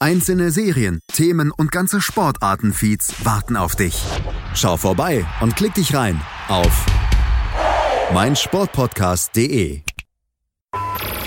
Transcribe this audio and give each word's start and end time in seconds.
Einzelne 0.00 0.52
Serien, 0.52 1.00
Themen 1.12 1.50
und 1.50 1.72
ganze 1.72 2.00
Sportartenfeeds 2.00 3.24
warten 3.24 3.56
auf 3.56 3.74
dich. 3.74 4.00
Schau 4.54 4.76
vorbei 4.76 5.26
und 5.40 5.56
klick 5.56 5.74
dich 5.74 5.92
rein 5.92 6.20
auf 6.46 6.86
meinsportpodcast.de. 8.14 9.80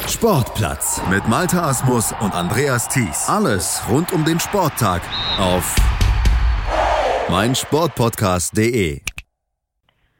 Sportplatz 0.07 1.01
mit 1.09 1.27
Malta 1.27 1.67
Asmus 1.67 2.13
und 2.21 2.33
Andreas 2.33 2.87
Thies. 2.87 3.27
Alles 3.27 3.81
rund 3.89 4.13
um 4.13 4.23
den 4.23 4.39
Sporttag 4.39 5.01
auf 5.37 5.75
meinsportpodcast.de. 7.29 9.01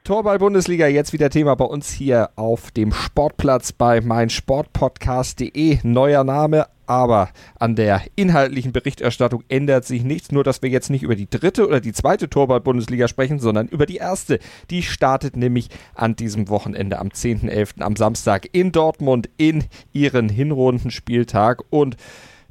Torball-Bundesliga, 0.04 0.88
jetzt 0.88 1.14
wieder 1.14 1.30
Thema 1.30 1.56
bei 1.56 1.64
uns 1.64 1.90
hier 1.90 2.32
auf 2.36 2.72
dem 2.72 2.92
Sportplatz 2.92 3.72
bei 3.72 4.02
meinsportpodcast.de. 4.02 5.80
Neuer 5.84 6.26
Name, 6.26 6.68
aber 6.92 7.30
an 7.58 7.78
der 7.78 8.02
inhaltlichen 8.18 8.74
Berichterstattung 8.74 9.46
ändert 9.48 9.86
sich 9.86 10.04
nichts. 10.04 10.34
Nur, 10.34 10.44
dass 10.44 10.62
wir 10.62 10.70
jetzt 10.70 10.90
nicht 10.90 11.04
über 11.04 11.16
die 11.16 11.30
dritte 11.30 11.66
oder 11.66 11.80
die 11.80 11.94
zweite 11.94 12.30
Torball-Bundesliga 12.30 13.08
sprechen, 13.08 13.40
sondern 13.40 13.70
über 13.70 13.86
die 13.86 13.96
erste. 13.96 14.40
Die 14.70 14.84
startet 14.84 15.38
nämlich 15.38 15.70
an 15.96 16.18
diesem 16.18 16.50
Wochenende 16.50 17.00
am 17.00 17.08
10.11. 17.08 17.82
am 17.82 17.96
Samstag 17.96 18.50
in 18.52 18.74
Dortmund 18.74 19.30
in 19.38 19.64
ihren 19.94 20.28
Hinrundenspieltag 20.28 21.64
und 21.70 21.96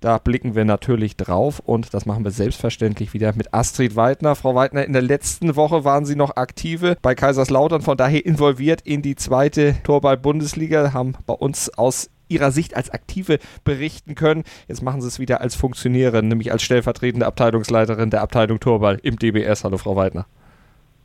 da 0.01 0.17
blicken 0.17 0.55
wir 0.55 0.65
natürlich 0.65 1.19
drauf 1.19 1.59
und 1.59 1.93
das 1.93 2.07
machen 2.07 2.25
wir 2.25 2.31
selbstverständlich 2.31 3.13
wieder 3.13 3.35
mit 3.35 3.53
Astrid 3.53 3.95
Weidner. 3.95 4.37
Frau 4.37 4.55
Weidner, 4.55 4.87
in 4.87 4.95
der 4.95 5.03
letzten 5.03 5.55
Woche 5.55 5.85
waren 5.85 6.07
Sie 6.07 6.17
noch 6.17 6.37
aktive 6.37 6.97
bei 7.03 7.15
Kaiserslautern, 7.15 7.83
von 7.83 7.99
daher 7.99 8.25
involviert 8.25 8.81
in 8.81 9.03
die 9.03 9.17
zweite 9.17 9.77
Torball-Bundesliga, 9.83 10.95
haben 10.95 11.13
bei 11.27 11.35
uns 11.35 11.69
aus 11.77 12.09
Ihrer 12.31 12.53
Sicht 12.53 12.77
als 12.77 12.91
Aktive 12.91 13.39
berichten 13.65 14.15
können. 14.15 14.45
Jetzt 14.69 14.83
machen 14.83 15.01
Sie 15.01 15.09
es 15.09 15.19
wieder 15.19 15.41
als 15.41 15.55
Funktionärin, 15.55 16.29
nämlich 16.29 16.53
als 16.53 16.63
stellvertretende 16.63 17.27
Abteilungsleiterin 17.27 18.11
der 18.11 18.23
Abteilung 18.23 18.61
Torball 18.61 18.99
im 19.03 19.19
DBS. 19.19 19.65
Hallo, 19.65 19.77
Frau 19.77 19.97
Weidner. 19.97 20.27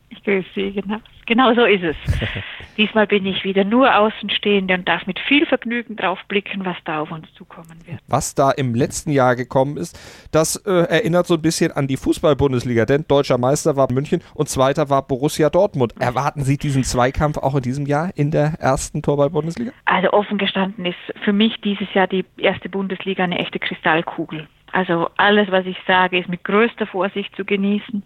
Ich 0.08 0.22
grüße 0.22 0.48
Sie, 0.54 0.72
genau. 0.72 0.98
Genau 1.26 1.52
so 1.54 1.64
ist 1.64 1.82
es. 1.82 1.96
Diesmal 2.76 3.06
bin 3.06 3.26
ich 3.26 3.42
wieder 3.42 3.64
nur 3.64 3.96
Außenstehende 3.96 4.74
und 4.74 4.88
darf 4.88 5.06
mit 5.06 5.18
viel 5.18 5.44
Vergnügen 5.46 5.96
drauf 5.96 6.20
blicken, 6.28 6.64
was 6.64 6.76
da 6.84 7.00
auf 7.00 7.10
uns 7.10 7.26
zukommen 7.34 7.76
wird. 7.86 7.98
Was 8.06 8.34
da 8.34 8.52
im 8.52 8.74
letzten 8.74 9.10
Jahr 9.10 9.34
gekommen 9.34 9.76
ist, 9.76 9.98
das 10.30 10.56
äh, 10.66 10.70
erinnert 10.70 11.26
so 11.26 11.34
ein 11.34 11.42
bisschen 11.42 11.72
an 11.72 11.88
die 11.88 11.96
Fußball-Bundesliga, 11.96 12.84
denn 12.84 13.04
deutscher 13.08 13.38
Meister 13.38 13.76
war 13.76 13.90
München 13.90 14.22
und 14.34 14.48
zweiter 14.48 14.88
war 14.88 15.02
Borussia 15.02 15.50
Dortmund. 15.50 15.94
Erwarten 15.98 16.44
Sie 16.44 16.58
diesen 16.58 16.84
Zweikampf 16.84 17.38
auch 17.38 17.56
in 17.56 17.62
diesem 17.62 17.86
Jahr 17.86 18.10
in 18.14 18.30
der 18.30 18.54
ersten 18.60 19.02
Torball-Bundesliga? 19.02 19.72
Also 19.86 20.12
offen 20.12 20.38
gestanden 20.38 20.84
ist 20.84 20.96
für 21.24 21.32
mich 21.32 21.60
dieses 21.62 21.92
Jahr 21.94 22.06
die 22.06 22.24
erste 22.36 22.68
Bundesliga 22.68 23.24
eine 23.24 23.38
echte 23.38 23.58
Kristallkugel. 23.58 24.46
Also 24.72 25.08
alles, 25.16 25.50
was 25.50 25.66
ich 25.66 25.78
sage, 25.86 26.18
ist 26.18 26.28
mit 26.28 26.44
größter 26.44 26.86
Vorsicht 26.86 27.34
zu 27.34 27.44
genießen. 27.44 28.02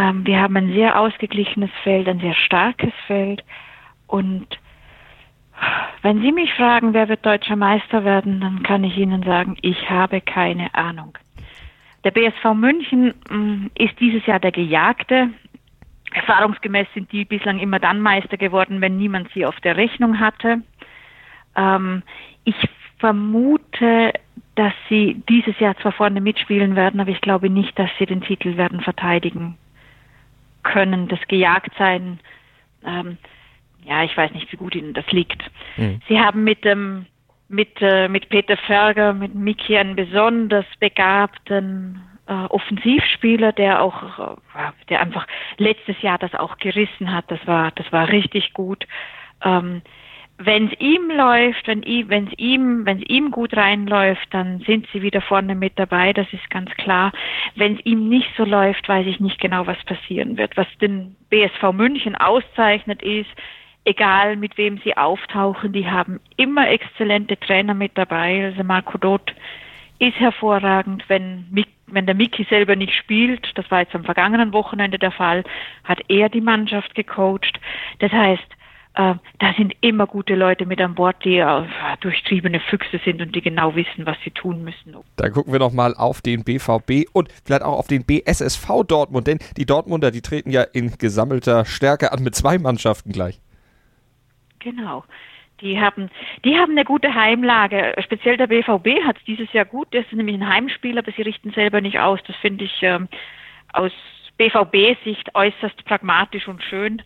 Ähm, 0.00 0.26
wir 0.26 0.40
haben 0.40 0.56
ein 0.56 0.72
sehr 0.72 0.98
ausgeglichenes 0.98 1.70
Feld, 1.82 2.08
ein 2.08 2.20
sehr 2.20 2.34
starkes 2.34 2.92
Feld. 3.06 3.44
Und 4.06 4.46
wenn 6.00 6.22
Sie 6.22 6.32
mich 6.32 6.54
fragen, 6.54 6.94
wer 6.94 7.10
wird 7.10 7.26
deutscher 7.26 7.56
Meister 7.56 8.02
werden, 8.02 8.40
dann 8.40 8.62
kann 8.62 8.82
ich 8.82 8.96
Ihnen 8.96 9.22
sagen, 9.22 9.58
ich 9.60 9.90
habe 9.90 10.22
keine 10.22 10.74
Ahnung. 10.74 11.18
Der 12.04 12.12
BSV 12.12 12.54
München 12.54 13.12
mh, 13.28 13.36
mm, 13.36 13.70
ist 13.74 14.00
dieses 14.00 14.24
Jahr 14.24 14.40
der 14.40 14.52
Gejagte. 14.52 15.28
Erfahrungsgemäß 16.12 16.88
sind 16.94 17.12
die 17.12 17.26
bislang 17.26 17.58
immer 17.58 17.78
dann 17.78 18.00
Meister 18.00 18.38
geworden, 18.38 18.80
wenn 18.80 18.96
niemand 18.96 19.30
sie 19.34 19.44
auf 19.44 19.60
der 19.60 19.76
Rechnung 19.76 20.18
hatte. 20.18 20.62
Ähm, 21.54 22.02
ich 22.44 22.56
vermute, 22.98 24.14
dass 24.54 24.72
sie 24.88 25.22
dieses 25.28 25.58
Jahr 25.60 25.76
zwar 25.76 25.92
vorne 25.92 26.22
mitspielen 26.22 26.74
werden, 26.74 27.00
aber 27.00 27.10
ich 27.10 27.20
glaube 27.20 27.50
nicht, 27.50 27.78
dass 27.78 27.90
sie 27.98 28.06
den 28.06 28.22
Titel 28.22 28.56
werden 28.56 28.80
verteidigen 28.80 29.58
können, 30.62 31.08
das 31.08 31.20
Gejagtsein, 31.28 32.20
ähm, 32.84 33.18
ja, 33.84 34.04
ich 34.04 34.16
weiß 34.16 34.32
nicht, 34.32 34.52
wie 34.52 34.56
gut 34.56 34.74
Ihnen 34.74 34.94
das 34.94 35.10
liegt. 35.10 35.42
Mhm. 35.76 36.00
Sie 36.08 36.20
haben 36.20 36.44
mit 36.44 36.64
dem 36.64 37.06
mit, 37.48 37.80
äh, 37.80 38.08
mit 38.08 38.28
Peter 38.28 38.56
Ferger, 38.56 39.12
mit 39.12 39.34
Miki 39.34 39.76
einen 39.76 39.96
besonders 39.96 40.64
begabten 40.78 42.00
äh, 42.28 42.32
Offensivspieler, 42.32 43.52
der 43.52 43.82
auch, 43.82 44.36
äh, 44.54 44.70
der 44.88 45.00
einfach 45.00 45.26
letztes 45.56 46.00
Jahr 46.00 46.16
das 46.18 46.32
auch 46.34 46.58
gerissen 46.58 47.12
hat. 47.12 47.24
Das 47.28 47.44
war, 47.46 47.72
das 47.72 47.90
war 47.90 48.08
richtig 48.08 48.52
gut. 48.52 48.86
Ähm, 49.44 49.82
wenn 50.42 50.68
es 50.68 50.80
ihm 50.80 51.10
läuft, 51.10 51.68
wenn 51.68 51.82
es 51.82 52.38
ihm, 52.38 52.86
wenn 52.86 52.98
es 52.98 53.08
ihm 53.08 53.30
gut 53.30 53.54
reinläuft, 53.54 54.26
dann 54.30 54.60
sind 54.60 54.86
sie 54.90 55.02
wieder 55.02 55.20
vorne 55.20 55.54
mit 55.54 55.78
dabei. 55.78 56.14
Das 56.14 56.26
ist 56.32 56.48
ganz 56.48 56.70
klar. 56.76 57.12
Wenn 57.56 57.74
es 57.76 57.84
ihm 57.84 58.08
nicht 58.08 58.30
so 58.38 58.44
läuft, 58.44 58.88
weiß 58.88 59.06
ich 59.06 59.20
nicht 59.20 59.38
genau, 59.38 59.66
was 59.66 59.76
passieren 59.84 60.38
wird. 60.38 60.56
Was 60.56 60.66
den 60.80 61.14
BSV 61.28 61.72
München 61.74 62.16
auszeichnet, 62.16 63.02
ist, 63.02 63.28
egal 63.84 64.36
mit 64.36 64.56
wem 64.56 64.78
sie 64.78 64.96
auftauchen, 64.96 65.74
die 65.74 65.90
haben 65.90 66.20
immer 66.38 66.70
exzellente 66.70 67.38
Trainer 67.38 67.74
mit 67.74 67.98
dabei. 67.98 68.46
Also 68.46 68.64
Marco 68.64 68.96
Dot 68.96 69.34
ist 69.98 70.18
hervorragend, 70.18 71.04
wenn, 71.08 71.44
wenn 71.86 72.06
der 72.06 72.14
Miki 72.14 72.46
selber 72.48 72.76
nicht 72.76 72.94
spielt, 72.94 73.46
das 73.56 73.70
war 73.70 73.80
jetzt 73.80 73.94
am 73.94 74.04
vergangenen 74.04 74.54
Wochenende 74.54 74.98
der 74.98 75.10
Fall, 75.10 75.44
hat 75.84 76.00
er 76.08 76.30
die 76.30 76.40
Mannschaft 76.40 76.94
gecoacht. 76.94 77.60
Das 77.98 78.10
heißt, 78.10 78.56
äh, 78.94 79.14
da 79.38 79.52
sind 79.56 79.74
immer 79.80 80.06
gute 80.06 80.34
Leute 80.34 80.66
mit 80.66 80.80
an 80.80 80.94
Bord, 80.94 81.24
die 81.24 81.38
äh, 81.38 81.62
durchtriebene 82.00 82.58
Füchse 82.60 83.00
sind 83.04 83.22
und 83.22 83.34
die 83.34 83.40
genau 83.40 83.76
wissen, 83.76 84.04
was 84.04 84.16
sie 84.24 84.30
tun 84.30 84.64
müssen. 84.64 84.96
Dann 85.16 85.32
gucken 85.32 85.52
wir 85.52 85.60
noch 85.60 85.72
mal 85.72 85.94
auf 85.94 86.20
den 86.22 86.42
BVB 86.42 87.08
und 87.12 87.30
vielleicht 87.44 87.62
auch 87.62 87.78
auf 87.78 87.86
den 87.86 88.04
BSSV 88.04 88.84
Dortmund, 88.86 89.28
denn 89.28 89.38
die 89.56 89.66
Dortmunder, 89.66 90.10
die 90.10 90.22
treten 90.22 90.50
ja 90.50 90.62
in 90.62 90.98
gesammelter 90.98 91.64
Stärke 91.64 92.12
an 92.12 92.22
mit 92.22 92.34
zwei 92.34 92.58
Mannschaften 92.58 93.12
gleich. 93.12 93.40
Genau. 94.58 95.04
Die 95.60 95.78
haben, 95.78 96.10
die 96.44 96.56
haben 96.56 96.72
eine 96.72 96.84
gute 96.84 97.14
Heimlage. 97.14 97.94
Speziell 98.02 98.36
der 98.36 98.46
BVB 98.46 99.04
hat 99.06 99.18
es 99.18 99.24
dieses 99.24 99.52
Jahr 99.52 99.66
gut. 99.66 99.92
Der 99.92 100.00
ist 100.00 100.12
nämlich 100.12 100.36
ein 100.36 100.48
Heimspieler, 100.48 101.00
aber 101.00 101.12
sie 101.12 101.22
richten 101.22 101.50
selber 101.52 101.80
nicht 101.80 102.00
aus. 102.00 102.18
Das 102.26 102.36
finde 102.36 102.64
ich 102.64 102.82
ähm, 102.82 103.08
aus 103.72 103.92
BVB-Sicht 104.38 105.34
äußerst 105.34 105.84
pragmatisch 105.84 106.48
und 106.48 106.62
schön. 106.62 107.02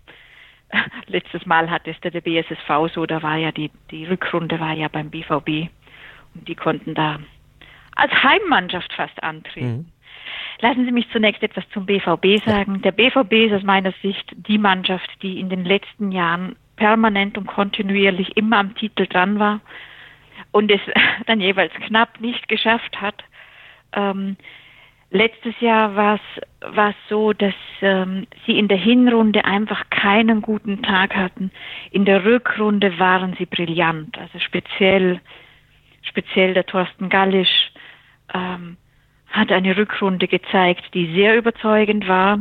letztes 1.06 1.46
Mal 1.46 1.70
hat 1.70 1.86
es 1.86 1.98
der 2.00 2.10
BSSV 2.20 2.92
so, 2.92 3.06
da 3.06 3.22
war 3.22 3.36
ja 3.36 3.52
die, 3.52 3.70
die 3.90 4.04
Rückrunde 4.04 4.60
war 4.60 4.72
ja 4.72 4.88
beim 4.88 5.10
BVB 5.10 5.70
und 6.34 6.48
die 6.48 6.54
konnten 6.54 6.94
da 6.94 7.18
als 7.96 8.12
Heimmannschaft 8.12 8.92
fast 8.92 9.22
antreten. 9.22 9.76
Mhm. 9.76 9.86
Lassen 10.60 10.84
Sie 10.84 10.92
mich 10.92 11.08
zunächst 11.10 11.42
etwas 11.42 11.68
zum 11.70 11.86
BVB 11.86 12.44
sagen. 12.44 12.80
Der 12.82 12.92
BVB 12.92 13.32
ist 13.46 13.52
aus 13.52 13.62
meiner 13.62 13.92
Sicht 14.02 14.32
die 14.48 14.58
Mannschaft, 14.58 15.10
die 15.22 15.38
in 15.40 15.48
den 15.48 15.64
letzten 15.64 16.12
Jahren 16.12 16.56
permanent 16.76 17.36
und 17.38 17.46
kontinuierlich 17.46 18.36
immer 18.36 18.58
am 18.58 18.74
Titel 18.74 19.06
dran 19.06 19.38
war 19.38 19.60
und 20.52 20.70
es 20.70 20.80
dann 21.26 21.41
jeweils 21.41 21.72
knapp 21.86 22.20
nicht 22.20 22.48
geschafft 22.48 23.00
hat. 23.00 23.22
Ähm, 23.92 24.36
Letztes 25.14 25.54
Jahr 25.60 25.94
war 25.94 26.19
es 26.88 26.97
so, 27.08 27.32
dass 27.32 27.54
ähm, 27.82 28.26
sie 28.44 28.58
in 28.58 28.66
der 28.66 28.76
Hinrunde 28.76 29.44
einfach 29.44 29.88
keinen 29.88 30.42
guten 30.42 30.82
Tag 30.82 31.15
hatten. 31.15 31.53
In 31.92 32.04
der 32.04 32.24
Rückrunde 32.24 32.98
waren 32.98 33.36
sie 33.39 33.47
brillant. 33.47 34.18
Also 34.18 34.41
speziell, 34.41 35.21
speziell 36.03 36.53
der 36.53 36.66
Thorsten 36.66 37.10
Gallisch 37.10 37.71
ähm, 38.34 38.77
hat 39.28 39.53
eine 39.53 39.77
Rückrunde 39.77 40.27
gezeigt, 40.27 40.83
die 40.94 41.15
sehr 41.15 41.36
überzeugend 41.36 42.09
war. 42.09 42.41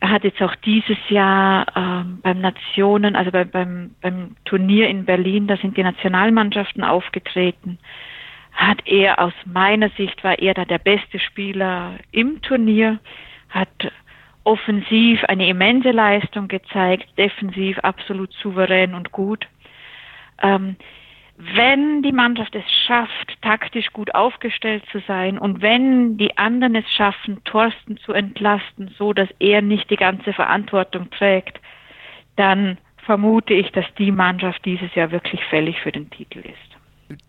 Er 0.00 0.08
hat 0.08 0.24
jetzt 0.24 0.40
auch 0.40 0.54
dieses 0.54 0.96
Jahr 1.10 1.66
ähm, 1.76 2.20
beim 2.22 2.40
Nationen, 2.40 3.16
also 3.16 3.32
bei, 3.32 3.44
beim, 3.44 3.96
beim 4.00 4.34
Turnier 4.46 4.88
in 4.88 5.04
Berlin, 5.04 5.46
da 5.46 5.58
sind 5.58 5.76
die 5.76 5.82
Nationalmannschaften 5.82 6.84
aufgetreten 6.84 7.78
hat 8.54 8.86
er 8.86 9.18
aus 9.18 9.34
meiner 9.44 9.90
Sicht 9.90 10.22
war 10.24 10.38
er 10.38 10.54
da 10.54 10.64
der 10.64 10.78
beste 10.78 11.18
Spieler 11.18 11.98
im 12.12 12.40
Turnier, 12.40 13.00
hat 13.50 13.92
offensiv 14.44 15.24
eine 15.24 15.48
immense 15.48 15.90
Leistung 15.90 16.48
gezeigt, 16.48 17.06
defensiv 17.18 17.78
absolut 17.80 18.32
souverän 18.34 18.94
und 18.94 19.10
gut. 19.10 19.46
Ähm, 20.42 20.76
wenn 21.36 22.02
die 22.02 22.12
Mannschaft 22.12 22.54
es 22.54 22.64
schafft, 22.86 23.36
taktisch 23.42 23.92
gut 23.92 24.14
aufgestellt 24.14 24.84
zu 24.92 25.00
sein 25.00 25.36
und 25.36 25.62
wenn 25.62 26.16
die 26.16 26.38
anderen 26.38 26.76
es 26.76 26.88
schaffen, 26.92 27.42
Thorsten 27.44 27.96
zu 27.96 28.12
entlasten, 28.12 28.94
so 28.96 29.12
dass 29.12 29.28
er 29.40 29.60
nicht 29.60 29.90
die 29.90 29.96
ganze 29.96 30.32
Verantwortung 30.32 31.10
trägt, 31.10 31.58
dann 32.36 32.78
vermute 32.98 33.52
ich, 33.52 33.72
dass 33.72 33.86
die 33.98 34.12
Mannschaft 34.12 34.64
dieses 34.64 34.94
Jahr 34.94 35.10
wirklich 35.10 35.42
fällig 35.46 35.80
für 35.80 35.90
den 35.90 36.08
Titel 36.10 36.38
ist. 36.38 36.73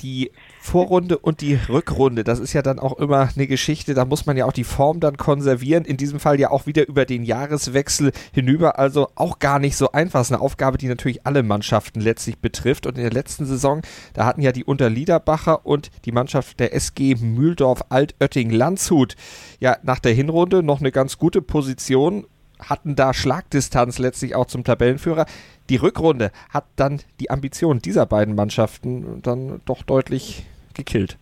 Die 0.02 0.32
Vorrunde 0.62 1.18
und 1.18 1.42
die 1.42 1.60
Rückrunde, 1.70 2.24
das 2.24 2.40
ist 2.40 2.54
ja 2.54 2.62
dann 2.62 2.80
auch 2.80 2.98
immer 2.98 3.30
eine 3.36 3.48
Geschichte, 3.48 3.94
da 3.94 4.06
muss 4.06 4.26
man 4.26 4.38
ja 4.38 4.46
auch 4.46 4.54
die 4.54 4.64
Form 4.64 5.00
dann 5.00 5.18
konservieren, 5.18 5.86
in 5.86 5.98
diesem 5.98 6.20
Fall 6.20 6.40
ja 6.40 6.52
auch 6.52 6.66
wieder 6.66 6.88
über 6.88 7.06
den 7.06 7.24
Jahreswechsel 7.24 8.12
hinüber, 8.34 8.80
also 8.80 9.10
auch 9.16 9.40
gar 9.40 9.60
nicht 9.60 9.76
so 9.76 9.92
einfach, 9.92 10.22
es 10.22 10.28
ist 10.28 10.34
eine 10.34 10.42
Aufgabe, 10.42 10.78
die 10.78 10.88
natürlich 10.88 11.26
alle 11.26 11.44
Mannschaften 11.44 12.00
letztlich 12.00 12.40
betrifft 12.40 12.88
und 12.88 12.98
in 12.98 13.04
der 13.04 13.12
letzten 13.12 13.46
Saison, 13.46 13.82
da 14.14 14.26
hatten 14.26 14.42
ja 14.42 14.52
die 14.52 14.64
Unterliederbacher 14.64 15.66
und 15.66 15.92
die 16.06 16.12
Mannschaft 16.12 16.60
der 16.60 16.74
SG 16.74 17.16
Mühldorf 17.16 17.84
Altötting 17.90 18.50
Landshut 18.50 19.16
ja 19.60 19.78
nach 19.84 20.00
der 20.00 20.14
Hinrunde 20.14 20.64
noch 20.64 20.80
eine 20.80 20.92
ganz 20.92 21.18
gute 21.18 21.42
Position, 21.42 22.26
hatten 22.60 22.96
da 22.96 23.14
Schlagdistanz 23.14 24.00
letztlich 24.00 24.36
auch 24.36 24.46
zum 24.46 24.64
Tabellenführer. 24.64 25.26
Die 25.70 25.78
Rückrunde 25.78 26.32
hat 26.54 26.66
dann 26.76 27.02
die 27.20 27.30
Ambition 27.30 27.80
dieser 27.80 28.06
beiden 28.06 28.36
Mannschaften 28.36 29.22
dann 29.22 29.62
doch 29.66 29.84
deutlich 29.84 30.46
gekillt. 30.74 31.18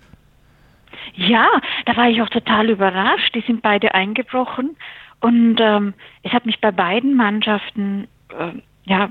Ja, 1.15 1.47
da 1.85 1.95
war 1.95 2.09
ich 2.09 2.21
auch 2.21 2.29
total 2.29 2.69
überrascht. 2.69 3.33
Die 3.35 3.41
sind 3.41 3.61
beide 3.61 3.93
eingebrochen 3.93 4.75
und 5.19 5.57
ähm, 5.59 5.93
es 6.23 6.31
hat 6.31 6.45
mich 6.45 6.59
bei 6.59 6.71
beiden 6.71 7.15
Mannschaften 7.15 8.07
äh, 8.29 8.51
ja 8.85 9.09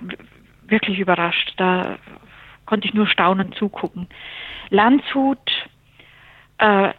wirklich 0.66 0.98
überrascht. 0.98 1.54
Da 1.56 1.98
konnte 2.66 2.86
ich 2.88 2.94
nur 2.94 3.06
staunend 3.06 3.54
zugucken. 3.54 4.08
Landshut, 4.70 5.38
äh, 6.58 6.90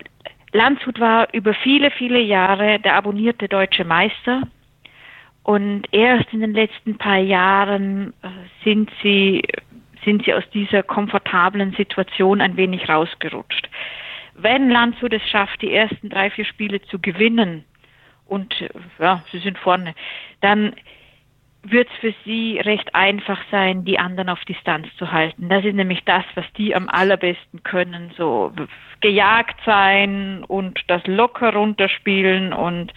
Landshut 0.51 0.99
war 0.99 1.33
über 1.33 1.53
viele, 1.53 1.91
viele 1.91 2.19
Jahre 2.19 2.79
der 2.79 2.95
abonnierte 2.95 3.47
deutsche 3.47 3.85
Meister. 3.85 4.43
Und 5.43 5.83
erst 5.91 6.31
in 6.31 6.39
den 6.39 6.53
letzten 6.53 6.97
paar 6.97 7.17
Jahren 7.17 8.13
äh, 8.23 8.29
sind 8.63 8.89
sie 9.01 9.43
sind 10.05 10.25
sie 10.25 10.33
aus 10.33 10.43
dieser 10.53 10.83
komfortablen 10.83 11.73
Situation 11.73 12.41
ein 12.41 12.57
wenig 12.57 12.89
rausgerutscht. 12.89 13.69
Wenn 14.35 14.69
Landshut 14.69 15.13
es 15.13 15.27
schafft, 15.29 15.61
die 15.61 15.73
ersten 15.73 16.09
drei, 16.09 16.29
vier 16.29 16.45
Spiele 16.45 16.81
zu 16.81 16.99
gewinnen 16.99 17.63
und 18.25 18.53
ja, 18.99 19.23
sie 19.31 19.39
sind 19.39 19.57
vorne, 19.57 19.95
dann 20.41 20.73
wird 21.65 21.87
es 21.89 21.99
für 21.99 22.13
sie 22.25 22.59
recht 22.59 22.93
einfach 22.93 23.39
sein, 23.49 23.85
die 23.85 23.97
anderen 23.97 24.29
auf 24.29 24.43
Distanz 24.43 24.87
zu 24.97 25.11
halten. 25.11 25.47
Das 25.47 25.63
ist 25.63 25.75
nämlich 25.75 26.03
das, 26.03 26.25
was 26.35 26.45
die 26.57 26.75
am 26.75 26.89
allerbesten 26.89 27.63
können, 27.63 28.11
so 28.17 28.51
gejagt 28.99 29.57
sein 29.65 30.43
und 30.45 30.81
das 30.87 31.05
locker 31.07 31.53
runterspielen 31.53 32.51
und 32.51 32.91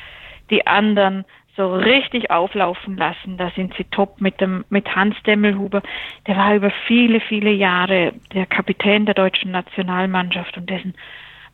die 0.50 0.66
anderen 0.66 1.25
so 1.56 1.75
richtig 1.75 2.31
auflaufen 2.31 2.97
lassen. 2.97 3.37
Da 3.38 3.50
sind 3.56 3.75
sie 3.76 3.85
top 3.85 4.20
mit 4.20 4.41
dem 4.41 4.64
mit 4.69 4.94
Hans 4.94 5.17
Demmelhuber. 5.25 5.82
Der 6.26 6.37
war 6.37 6.55
über 6.55 6.70
viele 6.87 7.20
viele 7.20 7.50
Jahre 7.50 8.12
der 8.32 8.47
Kapitän 8.47 9.06
der 9.06 9.14
deutschen 9.14 9.50
Nationalmannschaft 9.50 10.56
und 10.56 10.69
dessen 10.69 10.94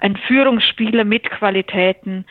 ein 0.01 0.17
Führungsspieler 0.17 1.05
mit 1.05 1.31
Qualitäten 1.31 2.25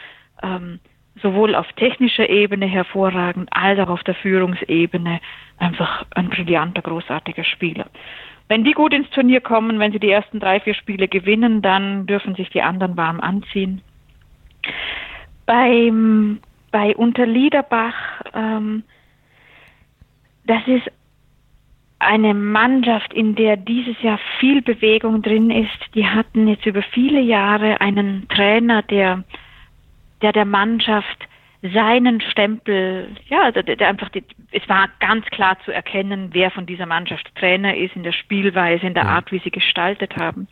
ähm, 0.44 0.80
sowohl 1.22 1.56
auf 1.56 1.72
technischer 1.74 2.30
Ebene 2.30 2.66
hervorragend 2.66 3.50
als 3.52 3.80
auch 3.80 3.90
auf 3.90 4.04
der 4.04 4.16
Führungsebene 4.16 5.20
einfach 5.58 6.06
ein 6.16 6.30
brillanter, 6.30 6.82
großartiger 6.82 7.44
Spieler. 7.44 7.88
Wenn 8.48 8.64
die 8.66 8.74
gut 8.74 8.94
ins 8.94 9.10
Turnier 9.12 9.40
kommen, 9.40 9.80
wenn 9.80 9.94
sie 9.94 10.00
die 10.00 10.12
ersten 10.12 10.40
drei, 10.40 10.60
vier 10.60 10.74
Spiele 10.74 11.08
gewinnen, 11.08 11.62
dann 11.62 12.06
dürfen 12.06 12.36
sich 12.36 12.50
die 12.50 12.62
anderen 12.62 12.98
warm 12.98 13.22
anziehen. 13.22 13.82
Beim 15.46 16.40
bei 16.72 16.96
Unterliederbach, 16.96 18.22
ähm, 18.34 18.84
das 20.46 20.62
ist 20.68 20.92
eine 22.00 22.34
Mannschaft, 22.34 23.14
in 23.14 23.36
der 23.36 23.58
dieses 23.58 24.02
Jahr 24.02 24.20
viel 24.40 24.62
Bewegung 24.62 25.22
drin 25.22 25.52
ist. 25.52 25.94
Die 25.94 26.08
hatten 26.08 26.48
jetzt 26.48 26.66
über 26.66 26.82
viele 26.82 27.20
Jahre 27.20 27.80
einen 27.80 28.28
Trainer, 28.28 28.82
der 28.82 29.24
der, 30.22 30.32
der 30.32 30.46
Mannschaft 30.46 31.28
seinen 31.62 32.22
Stempel, 32.22 33.16
ja, 33.28 33.52
der, 33.52 33.64
der 33.64 33.88
einfach, 33.88 34.10
die, 34.10 34.24
es 34.52 34.68
war 34.68 34.90
ganz 35.00 35.26
klar 35.28 35.58
zu 35.64 35.72
erkennen, 35.72 36.30
wer 36.32 36.50
von 36.50 36.66
dieser 36.66 36.88
Mannschaft 36.88 37.34
Trainer 37.36 37.76
ist 37.76 37.96
in 37.96 38.04
der 38.04 38.14
Spielweise, 38.14 38.88
in 38.88 38.96
der 38.96 39.08
Art, 39.08 39.32
wie 39.32 39.40
sie 39.40 39.52
gestaltet 39.52 40.18
haben. 40.18 40.48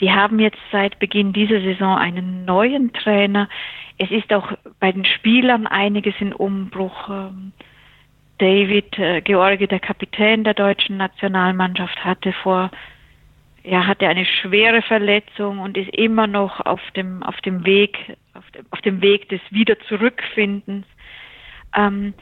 Die 0.00 0.10
haben 0.10 0.38
jetzt 0.38 0.58
seit 0.72 0.98
Beginn 0.98 1.32
dieser 1.32 1.60
Saison 1.60 1.96
einen 1.96 2.44
neuen 2.44 2.92
Trainer. 2.92 3.48
Es 3.98 4.10
ist 4.10 4.32
auch 4.32 4.52
bei 4.78 4.92
den 4.92 5.04
Spielern 5.04 5.66
einiges 5.66 6.14
in 6.20 6.32
Umbruch. 6.32 7.08
Ähm, 7.10 7.52
David 8.38 8.98
äh, 8.98 9.20
Georgi, 9.20 9.66
der 9.66 9.80
Kapitän 9.80 10.44
der 10.44 10.54
deutschen 10.54 10.96
Nationalmannschaft, 10.96 12.02
hatte 12.02 12.32
vor, 12.32 12.70
ja, 13.62 13.86
hatte 13.86 14.08
eine 14.08 14.24
schwere 14.24 14.80
Verletzung 14.80 15.58
und 15.58 15.76
ist 15.76 15.94
immer 15.94 16.26
noch 16.26 16.60
auf 16.64 16.80
dem, 16.96 17.22
auf 17.22 17.38
dem 17.42 17.66
Weg, 17.66 18.16
auf 18.32 18.50
dem, 18.52 18.64
auf 18.70 18.80
dem 18.80 19.02
Weg 19.02 19.28
des 19.28 19.42
Wiederzurückfindens. 19.50 20.86
Ähm, 21.76 22.14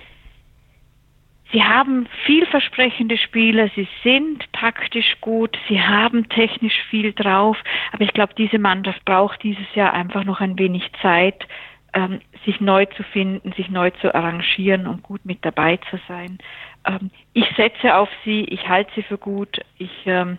Sie 1.51 1.63
haben 1.63 2.07
vielversprechende 2.27 3.17
Spieler, 3.17 3.71
sie 3.75 3.89
sind 4.03 4.45
taktisch 4.53 5.17
gut, 5.23 5.57
sie 5.69 5.81
haben 5.81 6.29
technisch 6.29 6.79
viel 6.91 7.15
drauf, 7.15 7.57
aber 7.93 8.05
ich 8.05 8.13
glaube, 8.13 8.35
diese 8.37 8.59
Mannschaft 8.59 9.03
braucht 9.07 9.43
dieses 9.43 9.75
Jahr 9.75 9.95
einfach 9.95 10.25
noch 10.25 10.41
ein 10.41 10.59
wenig 10.59 10.91
Zeit, 11.01 11.47
ähm, 11.95 12.21
sich 12.45 12.61
neu 12.61 12.85
zu 12.85 13.03
finden, 13.03 13.53
sich 13.53 13.71
neu 13.71 13.91
zu 14.03 14.15
arrangieren 14.15 14.87
und 14.87 15.03
gut 15.03 15.25
mit 15.25 15.43
dabei 15.43 15.79
zu 15.91 15.99
sein. 16.07 16.39
Ähm, 16.87 17.11
ich 17.33 17.47
setze 17.57 17.97
auf 17.97 18.11
sie, 18.25 18.45
ich 18.45 18.69
halte 18.69 18.91
sie 18.95 19.03
für 19.03 19.17
gut, 19.17 19.59
ich 19.79 19.91
ähm, 20.05 20.37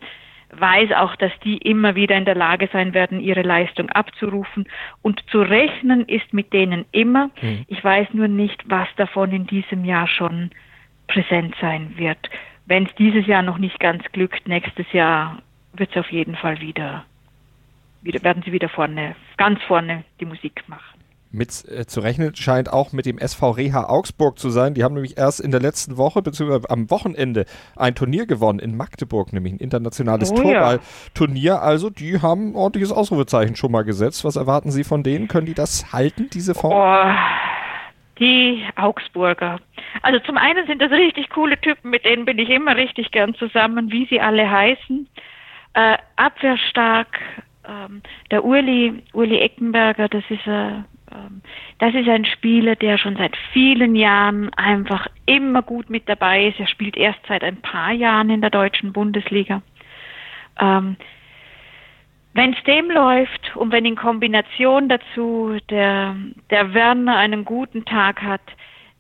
weiß 0.51 0.91
auch, 0.93 1.15
dass 1.15 1.31
die 1.43 1.57
immer 1.57 1.95
wieder 1.95 2.17
in 2.17 2.25
der 2.25 2.35
Lage 2.35 2.69
sein 2.71 2.93
werden, 2.93 3.19
ihre 3.19 3.41
Leistung 3.41 3.89
abzurufen 3.89 4.67
und 5.01 5.23
zu 5.31 5.41
rechnen 5.41 6.05
ist 6.07 6.33
mit 6.33 6.53
denen 6.53 6.85
immer. 6.91 7.31
Mhm. 7.41 7.65
Ich 7.67 7.83
weiß 7.83 8.09
nur 8.13 8.27
nicht, 8.27 8.63
was 8.69 8.87
davon 8.95 9.31
in 9.31 9.47
diesem 9.47 9.85
Jahr 9.85 10.07
schon 10.07 10.51
präsent 11.09 11.55
sein 11.59 11.93
wird. 11.97 12.29
Wenn 12.65 12.85
es 12.85 12.95
dieses 12.95 13.27
Jahr 13.27 13.41
noch 13.41 13.57
nicht 13.57 13.79
ganz 13.79 14.03
glückt, 14.13 14.47
nächstes 14.47 14.85
Jahr 14.93 15.41
wird 15.73 15.91
es 15.91 15.97
auf 15.97 16.11
jeden 16.11 16.35
Fall 16.35 16.61
wieder, 16.61 17.03
wieder, 18.01 18.23
werden 18.23 18.43
sie 18.45 18.51
wieder 18.51 18.69
vorne, 18.69 19.15
ganz 19.37 19.61
vorne 19.63 20.03
die 20.19 20.25
Musik 20.25 20.63
machen. 20.67 20.99
Mit 21.31 21.63
äh, 21.69 21.85
zu 21.85 21.99
rechnen 21.99 22.35
scheint 22.35 22.73
auch 22.73 22.91
mit 22.91 23.05
dem 23.05 23.19
SV 23.19 23.51
Reha 23.51 23.87
Augsburg 23.87 24.39
zu 24.39 24.49
sein. 24.49 24.73
Die 24.73 24.83
haben 24.83 24.95
nämlich 24.95 25.15
erst 25.15 25.39
in 25.39 25.51
der 25.51 25.59
letzten 25.59 25.95
Woche 25.95 26.23
bzw. 26.23 26.65
am 26.69 26.89
Wochenende 26.89 27.45
ein 27.75 27.93
Turnier 27.93 28.25
gewonnen 28.25 28.57
in 28.57 28.75
Magdeburg, 28.75 29.31
nämlich 29.31 29.53
ein 29.53 29.59
internationales 29.59 30.31
oh, 30.31 30.35
Torballturnier. 30.35 31.43
Ja. 31.43 31.59
Also 31.59 31.91
die 31.91 32.19
haben 32.19 32.51
ein 32.51 32.55
ordentliches 32.55 32.91
Ausrufezeichen 32.91 33.55
schon 33.55 33.71
mal 33.71 33.83
gesetzt. 33.83 34.25
Was 34.25 34.37
erwarten 34.37 34.71
Sie 34.71 34.83
von 34.83 35.03
denen? 35.03 35.27
Können 35.27 35.45
die 35.45 35.53
das 35.53 35.93
halten, 35.93 36.31
diese 36.33 36.55
Form? 36.55 36.73
Oh, 36.73 37.13
die 38.19 38.63
Augsburger. 38.75 39.59
Also 40.01 40.19
zum 40.19 40.37
einen 40.37 40.65
sind 40.67 40.81
das 40.81 40.91
richtig 40.91 41.29
coole 41.29 41.59
Typen, 41.59 41.89
mit 41.89 42.05
denen 42.05 42.25
bin 42.25 42.37
ich 42.39 42.49
immer 42.49 42.75
richtig 42.75 43.11
gern 43.11 43.33
zusammen, 43.35 43.91
wie 43.91 44.05
sie 44.05 44.21
alle 44.21 44.49
heißen. 44.49 45.07
Äh, 45.73 45.97
abwehrstark, 46.15 47.19
ähm, 47.67 48.01
der 48.31 48.43
Uli, 48.43 49.03
Uli 49.13 49.39
Eckenberger, 49.39 50.07
das 50.07 50.23
ist, 50.29 50.47
äh, 50.47 50.69
ähm, 51.11 51.41
das 51.79 51.93
ist 51.93 52.07
ein 52.07 52.25
Spieler, 52.25 52.75
der 52.75 52.97
schon 52.97 53.17
seit 53.17 53.35
vielen 53.53 53.95
Jahren 53.95 54.51
einfach 54.55 55.07
immer 55.25 55.61
gut 55.61 55.89
mit 55.89 56.07
dabei 56.07 56.47
ist. 56.47 56.59
Er 56.59 56.67
spielt 56.67 56.97
erst 56.97 57.19
seit 57.27 57.43
ein 57.43 57.57
paar 57.57 57.91
Jahren 57.91 58.29
in 58.29 58.41
der 58.41 58.49
deutschen 58.49 58.93
Bundesliga. 58.93 59.61
Ähm, 60.59 60.97
wenn 62.33 62.53
es 62.53 62.63
dem 62.63 62.89
läuft 62.91 63.55
und 63.55 63.71
wenn 63.71 63.85
in 63.85 63.95
Kombination 63.95 64.87
dazu 64.87 65.57
der, 65.69 66.15
der 66.49 66.73
Werner 66.73 67.17
einen 67.17 67.43
guten 67.43 67.85
Tag 67.85 68.21
hat, 68.21 68.41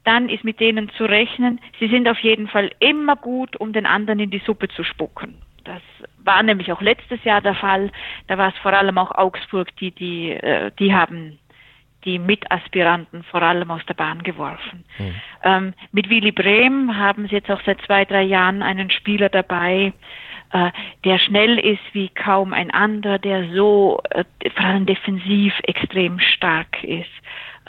dann 0.09 0.27
ist 0.27 0.43
mit 0.43 0.59
denen 0.59 0.89
zu 0.97 1.05
rechnen. 1.05 1.61
Sie 1.79 1.87
sind 1.87 2.09
auf 2.09 2.19
jeden 2.19 2.47
Fall 2.47 2.71
immer 2.79 3.15
gut, 3.15 3.55
um 3.57 3.73
den 3.73 3.85
anderen 3.85 4.19
in 4.19 4.31
die 4.31 4.41
Suppe 4.43 4.67
zu 4.69 4.83
spucken. 4.83 5.35
Das 5.65 5.81
war 6.23 6.41
nämlich 6.41 6.71
auch 6.71 6.81
letztes 6.81 7.23
Jahr 7.23 7.41
der 7.41 7.53
Fall. 7.53 7.91
Da 8.25 8.39
war 8.39 8.49
es 8.49 8.57
vor 8.57 8.73
allem 8.73 8.97
auch 8.97 9.11
Augsburg, 9.11 9.75
die, 9.77 9.91
die, 9.91 10.31
äh, 10.31 10.71
die 10.79 10.95
haben 10.95 11.37
die 12.05 12.17
Mitaspiranten 12.17 13.21
vor 13.23 13.43
allem 13.43 13.69
aus 13.69 13.85
der 13.87 13.93
Bahn 13.93 14.23
geworfen. 14.23 14.83
Mhm. 14.97 15.15
Ähm, 15.43 15.73
mit 15.91 16.09
Willy 16.09 16.31
Brehm 16.31 16.97
haben 16.97 17.27
sie 17.27 17.35
jetzt 17.35 17.51
auch 17.51 17.61
seit 17.63 17.79
zwei, 17.81 18.03
drei 18.05 18.23
Jahren 18.23 18.63
einen 18.63 18.89
Spieler 18.89 19.29
dabei, 19.29 19.93
äh, 20.51 20.71
der 21.03 21.19
schnell 21.19 21.59
ist 21.59 21.83
wie 21.93 22.09
kaum 22.09 22.53
ein 22.53 22.71
anderer, 22.71 23.19
der 23.19 23.49
so 23.53 24.01
äh, 24.09 24.23
vor 24.55 24.65
allem 24.65 24.87
defensiv 24.87 25.53
extrem 25.63 26.19
stark 26.19 26.83
ist. 26.83 27.11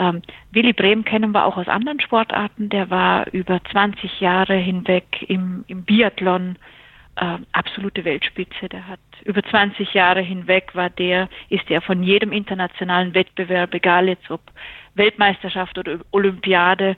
Ähm, 0.00 0.22
Willy 0.50 0.72
Brehm 0.72 1.04
kennen 1.04 1.32
wir 1.32 1.44
auch 1.44 1.58
aus 1.58 1.68
anderen 1.68 2.00
Sportarten. 2.00 2.70
Der 2.70 2.88
war 2.88 3.26
über 3.32 3.60
20 3.70 4.20
Jahre 4.20 4.54
hinweg 4.54 5.04
im, 5.28 5.64
im 5.68 5.84
Biathlon 5.84 6.56
äh, 7.16 7.36
absolute 7.52 8.04
Weltspitze. 8.04 8.70
Der 8.70 8.88
hat 8.88 9.00
über 9.24 9.42
20 9.42 9.92
Jahre 9.92 10.22
hinweg 10.22 10.74
war 10.74 10.88
der, 10.88 11.28
ist 11.50 11.70
er 11.70 11.82
von 11.82 12.02
jedem 12.02 12.32
internationalen 12.32 13.12
Wettbewerb, 13.14 13.74
egal 13.74 14.08
jetzt 14.08 14.30
ob 14.30 14.40
Weltmeisterschaft 14.94 15.76
oder 15.76 15.98
Olympiade, 16.12 16.96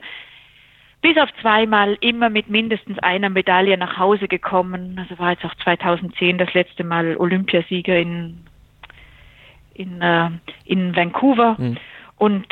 bis 1.01 1.17
auf 1.17 1.29
zweimal 1.41 1.97
immer 1.99 2.29
mit 2.29 2.49
mindestens 2.49 2.97
einer 2.99 3.29
Medaille 3.29 3.77
nach 3.77 3.97
Hause 3.97 4.29
gekommen. 4.29 4.97
Also 4.97 5.19
war 5.19 5.31
jetzt 5.31 5.43
auch 5.43 5.55
2010 5.55 6.37
das 6.37 6.53
letzte 6.53 6.85
Mal 6.85 7.17
Olympiasieger 7.17 7.97
in, 7.99 8.45
in, 9.73 10.01
äh, 10.01 10.29
in 10.63 10.95
Vancouver. 10.95 11.57
Mhm. 11.59 11.77
Und 12.17 12.47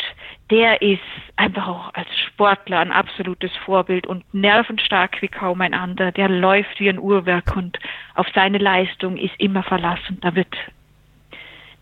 der 0.52 0.82
ist 0.82 1.00
einfach 1.38 1.68
auch 1.68 1.94
als 1.94 2.08
Sportler 2.28 2.80
ein 2.80 2.92
absolutes 2.92 3.56
Vorbild 3.66 4.06
und 4.06 4.32
nervenstark 4.34 5.22
wie 5.22 5.30
kaum 5.30 5.62
ein 5.62 5.74
anderer. 5.74 6.12
Der 6.12 6.28
läuft 6.28 6.80
wie 6.80 6.90
ein 6.90 7.00
Uhrwerk 7.00 7.56
und 7.56 7.80
auf 8.16 8.28
seine 8.36 8.58
Leistung 8.58 9.18
ist 9.18 9.34
immer 9.40 9.64
verlassen. 9.64 10.20
Da 10.22 10.36
wird, 10.36 10.54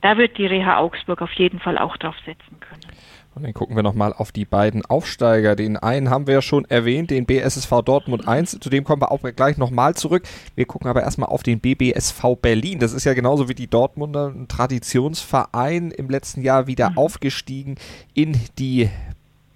da 0.01 0.17
wird 0.17 0.37
die 0.37 0.45
Reha 0.45 0.77
Augsburg 0.77 1.23
auf 1.23 1.33
jeden 1.33 1.59
Fall 1.59 1.79
auch 1.79 1.97
drauf 1.97 2.15
setzen 2.25 2.59
können. 2.59 2.68
Und 3.35 3.43
dann 3.43 3.53
gucken 3.53 3.75
wir 3.75 3.83
nochmal 3.83 4.11
auf 4.11 4.31
die 4.31 4.45
beiden 4.45 4.85
Aufsteiger. 4.85 5.55
Den 5.55 5.77
einen 5.77 6.09
haben 6.09 6.27
wir 6.27 6.33
ja 6.33 6.41
schon 6.41 6.65
erwähnt, 6.65 7.11
den 7.11 7.25
BSSV 7.25 7.81
Dortmund 7.85 8.27
1. 8.27 8.59
Zu 8.59 8.69
dem 8.69 8.83
kommen 8.83 9.01
wir 9.01 9.11
auch 9.11 9.21
gleich 9.35 9.57
nochmal 9.57 9.93
zurück. 9.95 10.23
Wir 10.55 10.65
gucken 10.65 10.89
aber 10.89 11.03
erstmal 11.03 11.29
auf 11.29 11.43
den 11.43 11.59
BBSV 11.59 12.35
Berlin. 12.41 12.79
Das 12.79 12.91
ist 12.91 13.05
ja 13.05 13.13
genauso 13.13 13.47
wie 13.47 13.55
die 13.55 13.67
Dortmunder 13.67 14.33
ein 14.35 14.47
Traditionsverein 14.47 15.91
im 15.91 16.09
letzten 16.09 16.41
Jahr 16.41 16.67
wieder 16.67 16.89
mhm. 16.89 16.97
aufgestiegen 16.97 17.75
in 18.13 18.35
die 18.57 18.89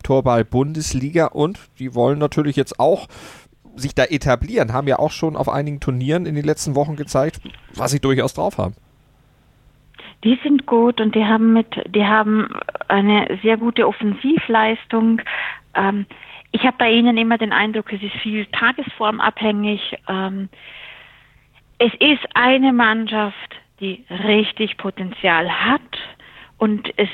Torball-Bundesliga 0.04 1.28
und 1.28 1.60
die 1.80 1.96
wollen 1.96 2.20
natürlich 2.20 2.56
jetzt 2.56 2.80
auch 2.80 3.08
sich 3.76 3.96
da 3.96 4.04
etablieren, 4.04 4.74
haben 4.74 4.88
ja 4.88 5.00
auch 5.00 5.12
schon 5.12 5.36
auf 5.36 5.50
einigen 5.50 5.80
Turnieren 5.80 6.26
in 6.26 6.36
den 6.36 6.46
letzten 6.46 6.76
Wochen 6.76 6.96
gezeigt, 6.96 7.42
was 7.74 7.92
sie 7.92 8.00
durchaus 8.00 8.34
drauf 8.34 8.58
haben. 8.58 8.76
Die 10.24 10.40
sind 10.44 10.66
gut 10.68 11.02
und 11.02 11.16
die 11.16 11.26
haben 11.26 11.54
mit, 11.54 11.68
die 11.94 12.06
haben 12.06 12.48
eine 12.88 13.40
sehr 13.42 13.58
gute 13.58 13.88
Offensivleistung. 13.88 15.22
Ähm, 15.76 16.06
ich 16.52 16.64
habe 16.64 16.78
bei 16.78 16.92
ihnen 16.92 17.18
immer 17.18 17.38
den 17.38 17.52
Eindruck, 17.52 17.92
es 17.94 18.02
ist 18.02 18.16
viel 18.22 18.46
tagesformabhängig. 18.48 19.98
Ähm, 20.08 20.50
es 21.80 21.94
ist 21.96 22.24
eine 22.36 22.72
Mannschaft, 22.72 23.56
die 23.80 24.06
richtig 24.10 24.78
Potenzial 24.78 25.50
hat 25.50 25.82
und 26.58 26.94
es, 26.98 27.10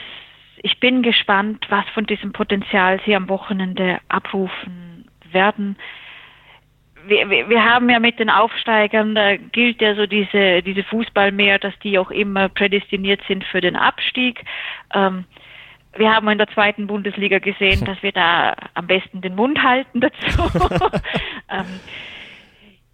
ich 0.62 0.80
bin 0.80 1.02
gespannt, 1.02 1.66
was 1.70 1.86
von 1.94 2.06
diesem 2.06 2.34
Potenzial 2.34 3.00
sie 3.06 3.16
am 3.16 3.30
Wochenende 3.30 4.00
abrufen 4.10 5.10
werden 5.32 5.78
wir, 7.10 7.30
wir, 7.30 7.50
wir 7.50 7.64
haben 7.64 7.90
ja 7.90 8.00
mit 8.00 8.20
den 8.20 8.30
Aufsteigern, 8.30 9.16
da 9.16 9.38
gilt 9.38 9.82
ja 9.82 9.96
so 9.96 10.06
diese, 10.06 10.62
diese 10.62 10.84
Fußballmeer, 10.84 11.60
dass 11.60 11.78
die 11.80 11.98
auch 11.98 12.12
immer 12.12 12.50
prädestiniert 12.50 13.22
sind 13.28 13.44
für 13.46 13.62
den 13.62 13.76
Abstieg. 13.76 14.44
Ähm, 14.94 15.26
wir 15.96 16.14
haben 16.14 16.28
in 16.30 16.38
der 16.38 16.48
zweiten 16.50 16.88
Bundesliga 16.88 17.40
gesehen, 17.40 17.84
dass 17.86 18.02
wir 18.04 18.12
da 18.12 18.56
am 18.74 18.88
besten 18.88 19.22
den 19.22 19.36
Mund 19.36 19.62
halten 19.64 20.02
dazu. 20.02 20.50
ähm, 21.50 21.66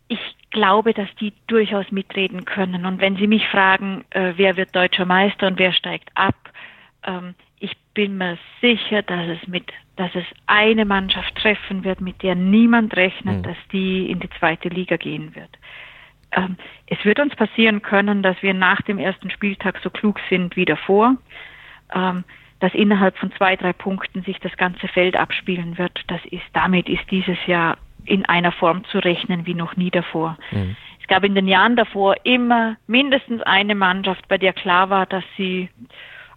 ich 0.08 0.20
glaube, 0.52 0.94
dass 0.94 1.10
die 1.20 1.34
durchaus 1.48 1.92
mitreden 1.92 2.46
können. 2.46 2.86
Und 2.86 3.02
wenn 3.02 3.18
Sie 3.18 3.28
mich 3.28 3.48
fragen, 3.48 4.06
äh, 4.12 4.34
wer 4.38 4.56
wird 4.56 4.76
deutscher 4.76 5.06
Meister 5.06 5.48
und 5.48 5.60
wer 5.60 5.74
steigt 5.74 6.10
ab, 6.16 6.36
ähm, 7.04 7.36
ich 7.60 7.76
bin 7.94 8.18
mir 8.18 8.38
sicher, 8.62 9.02
dass 9.02 9.28
es 9.28 9.48
mit, 9.48 9.72
dass 9.96 10.14
es 10.16 10.26
eine 10.48 10.86
Mannschaft 10.86 11.36
treffen 11.36 11.84
wird, 11.84 12.02
mit 12.02 12.22
der 12.24 12.36
niemand 12.36 12.96
rechnet, 12.96 13.38
mhm. 13.38 13.44
dass 13.44 13.58
die 13.72 14.10
in 14.10 14.20
die 14.20 14.30
zweite 14.40 14.70
Liga 14.70 14.98
gehen 14.98 15.36
wird. 15.36 15.50
Ähm, 16.32 16.58
es 16.88 17.04
wird 17.06 17.20
uns 17.20 17.36
passieren 17.36 17.82
können, 17.82 18.22
dass 18.22 18.42
wir 18.42 18.54
nach 18.54 18.82
dem 18.82 19.00
ersten 19.00 19.30
Spieltag 19.30 19.80
so 19.84 19.90
klug 19.90 20.20
sind 20.30 20.56
wie 20.56 20.66
davor, 20.66 21.16
ähm, 21.94 22.24
dass 22.60 22.74
innerhalb 22.74 23.18
von 23.18 23.32
zwei, 23.34 23.56
drei 23.56 23.74
Punkten 23.74 24.24
sich 24.24 24.40
das 24.40 24.56
ganze 24.58 24.88
Feld 24.88 25.16
abspielen 25.16 25.78
wird. 25.78 26.00
Das 26.08 26.22
ist, 26.26 26.46
damit 26.54 26.90
ist 26.90 27.04
dieses 27.12 27.38
Jahr 27.48 27.78
in 28.06 28.26
einer 28.26 28.52
Form 28.52 28.86
zu 28.86 29.00
rechnen 29.00 29.46
wie 29.46 29.54
noch 29.54 29.76
nie 29.76 29.90
davor. 29.90 30.38
Mhm. 30.52 30.76
Es 31.02 31.08
gab 31.08 31.24
in 31.24 31.36
den 31.36 31.48
Jahren 31.48 31.76
davor 31.76 32.16
immer 32.24 32.78
mindestens 32.88 33.42
eine 33.44 33.76
Mannschaft, 33.76 34.28
bei 34.28 34.38
der 34.38 34.54
klar 34.54 34.90
war, 34.90 35.06
dass 35.06 35.24
sie 35.38 35.70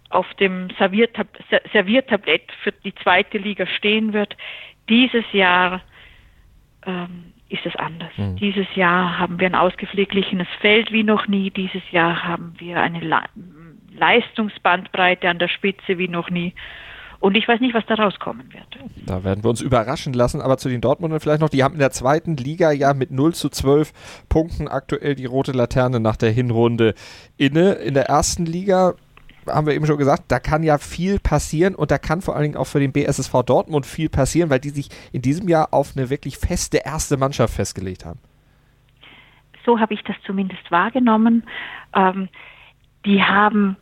auf 0.09 0.31
dem 0.35 0.69
Serviertab 0.77 1.27
Serviertablett 1.71 2.51
für 2.63 2.71
die 2.71 2.93
zweite 2.95 3.37
Liga 3.37 3.65
stehen 3.65 4.13
wird. 4.13 4.35
Dieses 4.89 5.25
Jahr 5.33 5.81
ähm, 6.85 7.33
ist 7.49 7.65
es 7.65 7.75
anders. 7.75 8.11
Mhm. 8.17 8.35
Dieses 8.37 8.67
Jahr 8.75 9.17
haben 9.17 9.39
wir 9.39 9.47
ein 9.47 9.55
ausgeglichenes 9.55 10.47
Feld 10.61 10.91
wie 10.91 11.03
noch 11.03 11.27
nie. 11.27 11.49
Dieses 11.49 11.81
Jahr 11.91 12.23
haben 12.23 12.53
wir 12.57 12.79
eine 12.79 12.99
Leistungsbandbreite 13.99 15.29
an 15.29 15.39
der 15.39 15.47
Spitze 15.47 15.97
wie 15.97 16.07
noch 16.07 16.29
nie. 16.29 16.53
Und 17.19 17.35
ich 17.35 17.47
weiß 17.47 17.59
nicht, 17.59 17.73
was 17.73 17.85
da 17.85 17.95
rauskommen 17.95 18.51
wird. 18.53 18.65
Da 19.05 19.25
werden 19.25 19.43
wir 19.43 19.49
uns 19.49 19.61
überraschen 19.61 20.13
lassen. 20.13 20.39
Aber 20.41 20.57
zu 20.57 20.69
den 20.69 20.79
Dortmundern 20.79 21.19
vielleicht 21.19 21.41
noch. 21.41 21.49
Die 21.49 21.63
haben 21.63 21.73
in 21.73 21.79
der 21.79 21.91
zweiten 21.91 22.37
Liga 22.37 22.71
ja 22.71 22.93
mit 22.93 23.11
0 23.11 23.33
zu 23.33 23.49
12 23.49 24.25
Punkten 24.29 24.69
aktuell 24.69 25.15
die 25.15 25.25
rote 25.25 25.51
Laterne 25.51 25.99
nach 25.99 26.15
der 26.15 26.31
Hinrunde 26.31 26.93
inne. 27.37 27.73
In 27.73 27.93
der 27.93 28.05
ersten 28.05 28.45
Liga 28.45 28.93
haben 29.47 29.67
wir 29.67 29.73
eben 29.73 29.85
schon 29.85 29.97
gesagt, 29.97 30.25
da 30.29 30.39
kann 30.39 30.63
ja 30.63 30.77
viel 30.77 31.19
passieren 31.19 31.75
und 31.75 31.91
da 31.91 31.97
kann 31.97 32.21
vor 32.21 32.35
allen 32.35 32.43
Dingen 32.43 32.57
auch 32.57 32.67
für 32.67 32.79
den 32.79 32.93
BSSV 32.93 33.43
Dortmund 33.45 33.85
viel 33.85 34.09
passieren, 34.09 34.49
weil 34.49 34.59
die 34.59 34.69
sich 34.69 34.89
in 35.11 35.21
diesem 35.21 35.49
Jahr 35.49 35.73
auf 35.73 35.93
eine 35.95 36.09
wirklich 36.09 36.37
feste 36.37 36.77
erste 36.77 37.17
Mannschaft 37.17 37.53
festgelegt 37.53 38.05
haben. 38.05 38.19
So 39.65 39.79
habe 39.79 39.93
ich 39.93 40.03
das 40.03 40.15
zumindest 40.25 40.71
wahrgenommen. 40.71 41.43
Ähm, 41.95 42.29
die 43.05 43.23
haben 43.23 43.75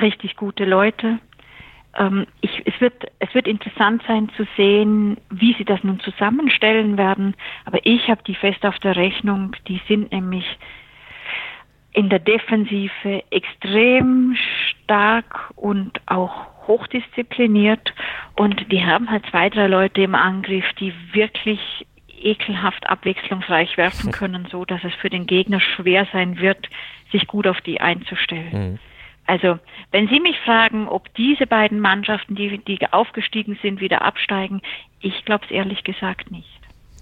richtig 0.00 0.36
gute 0.36 0.64
Leute. 0.64 1.18
Ähm, 1.96 2.26
ich, 2.40 2.62
es, 2.66 2.80
wird, 2.80 2.94
es 3.18 3.34
wird 3.34 3.48
interessant 3.48 4.02
sein 4.06 4.30
zu 4.36 4.46
sehen, 4.56 5.16
wie 5.30 5.54
sie 5.54 5.64
das 5.64 5.82
nun 5.82 6.00
zusammenstellen 6.00 6.96
werden. 6.96 7.34
Aber 7.64 7.78
ich 7.84 8.08
habe 8.08 8.22
die 8.26 8.34
fest 8.34 8.64
auf 8.64 8.78
der 8.78 8.96
Rechnung. 8.96 9.56
Die 9.68 9.80
sind 9.88 10.12
nämlich 10.12 10.44
in 11.92 12.08
der 12.08 12.20
Defensive 12.20 13.24
extrem 13.30 14.36
stark 14.36 15.50
und 15.56 16.00
auch 16.06 16.46
hochdiszipliniert 16.66 17.92
und 18.36 18.70
die 18.70 18.84
haben 18.84 19.10
halt 19.10 19.26
zwei, 19.26 19.50
drei 19.50 19.66
Leute 19.66 20.02
im 20.02 20.14
Angriff, 20.14 20.64
die 20.78 20.94
wirklich 21.12 21.58
ekelhaft 22.22 22.88
abwechslungsreich 22.88 23.76
werfen 23.76 24.12
können, 24.12 24.46
so 24.50 24.64
dass 24.64 24.84
es 24.84 24.94
für 24.94 25.10
den 25.10 25.26
Gegner 25.26 25.58
schwer 25.60 26.06
sein 26.12 26.38
wird, 26.38 26.68
sich 27.10 27.26
gut 27.26 27.46
auf 27.48 27.60
die 27.62 27.80
einzustellen. 27.80 28.52
Mhm. 28.72 28.78
Also, 29.30 29.60
wenn 29.92 30.08
Sie 30.08 30.18
mich 30.18 30.36
fragen, 30.40 30.88
ob 30.88 31.14
diese 31.14 31.46
beiden 31.46 31.78
Mannschaften, 31.78 32.34
die, 32.34 32.58
die 32.58 32.92
aufgestiegen 32.92 33.56
sind, 33.62 33.80
wieder 33.80 34.02
absteigen, 34.02 34.60
ich 34.98 35.24
glaube 35.24 35.44
es 35.44 35.52
ehrlich 35.52 35.84
gesagt 35.84 36.32
nicht. 36.32 36.48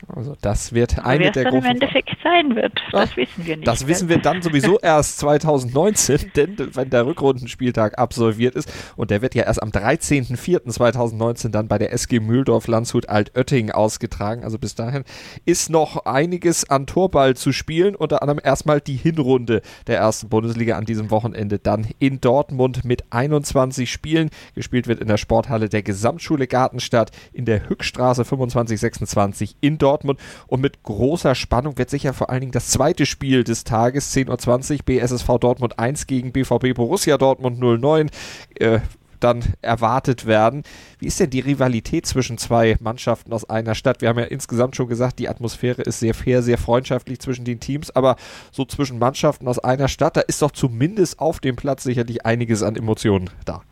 Also 0.06 0.36
das 0.40 0.72
wird 0.72 1.04
eine 1.04 1.24
Wer 1.24 1.32
der 1.32 1.44
großen 1.44 1.58
im 1.58 1.64
Endeffekt 1.64 2.16
sein 2.22 2.54
wird, 2.54 2.72
das 2.92 3.16
wissen 3.16 3.46
wir 3.46 3.56
nicht. 3.56 3.66
Das 3.66 3.86
wissen 3.86 4.08
wir 4.08 4.18
dann 4.18 4.42
sowieso 4.42 4.78
erst 4.82 5.18
2019, 5.18 6.32
denn 6.36 6.56
wenn 6.74 6.90
der 6.90 7.04
Rückrundenspieltag 7.06 7.98
absolviert 7.98 8.54
ist 8.54 8.72
und 8.96 9.10
der 9.10 9.22
wird 9.22 9.34
ja 9.34 9.44
erst 9.44 9.62
am 9.62 9.70
13.04.2019 9.70 11.50
dann 11.50 11.68
bei 11.68 11.78
der 11.78 11.92
SG 11.92 12.20
Mühldorf 12.20 12.68
Landshut 12.68 13.08
Altötting 13.08 13.70
ausgetragen. 13.70 14.44
Also 14.44 14.58
bis 14.58 14.74
dahin 14.74 15.04
ist 15.44 15.68
noch 15.68 16.06
einiges 16.06 16.68
an 16.70 16.86
Torball 16.86 17.34
zu 17.36 17.52
spielen, 17.52 17.94
unter 17.94 18.22
anderem 18.22 18.40
erstmal 18.42 18.80
die 18.80 18.96
Hinrunde 18.96 19.62
der 19.86 19.98
ersten 19.98 20.28
Bundesliga 20.28 20.76
an 20.76 20.84
diesem 20.84 21.10
Wochenende 21.10 21.58
dann 21.58 21.86
in 21.98 22.20
Dortmund 22.20 22.84
mit 22.84 23.04
21 23.10 23.90
Spielen. 23.90 24.30
Gespielt 24.54 24.86
wird 24.86 25.00
in 25.00 25.08
der 25.08 25.16
Sporthalle 25.16 25.68
der 25.68 25.82
Gesamtschule 25.82 26.46
Gartenstadt 26.46 27.10
in 27.32 27.44
der 27.44 27.68
Hückstraße 27.68 28.24
2526 28.24 29.56
in 29.60 29.78
Dortmund. 29.78 29.87
Dortmund. 29.88 30.20
Und 30.46 30.60
mit 30.60 30.82
großer 30.82 31.34
Spannung 31.34 31.78
wird 31.78 31.88
sicher 31.88 32.12
vor 32.12 32.28
allen 32.30 32.40
Dingen 32.40 32.52
das 32.52 32.68
zweite 32.68 33.06
Spiel 33.06 33.42
des 33.44 33.64
Tages, 33.64 34.14
10.20 34.14 34.72
Uhr, 34.72 34.78
BSSV 34.84 35.38
Dortmund 35.40 35.78
1 35.78 36.06
gegen 36.06 36.32
BVB 36.32 36.74
Borussia 36.74 37.16
Dortmund 37.16 37.58
09. 37.58 38.10
Äh, 38.58 38.80
dann 39.20 39.42
erwartet 39.62 40.26
werden. 40.26 40.62
Wie 41.00 41.06
ist 41.06 41.18
denn 41.18 41.30
die 41.30 41.40
Rivalität 41.40 42.06
zwischen 42.06 42.38
zwei 42.38 42.76
Mannschaften 42.78 43.32
aus 43.32 43.48
einer 43.50 43.74
Stadt? 43.74 44.00
Wir 44.00 44.10
haben 44.10 44.18
ja 44.18 44.26
insgesamt 44.26 44.76
schon 44.76 44.86
gesagt, 44.86 45.18
die 45.18 45.28
Atmosphäre 45.28 45.82
ist 45.82 45.98
sehr 45.98 46.14
fair, 46.14 46.40
sehr 46.42 46.56
freundschaftlich 46.56 47.18
zwischen 47.18 47.44
den 47.44 47.58
Teams, 47.58 47.90
aber 47.90 48.14
so 48.52 48.64
zwischen 48.64 49.00
Mannschaften 49.00 49.48
aus 49.48 49.58
einer 49.58 49.88
Stadt, 49.88 50.16
da 50.16 50.20
ist 50.20 50.40
doch 50.40 50.52
zumindest 50.52 51.18
auf 51.18 51.40
dem 51.40 51.56
Platz 51.56 51.82
sicherlich 51.82 52.24
einiges 52.24 52.62
an 52.62 52.76
Emotionen 52.76 53.30
da. 53.44 53.62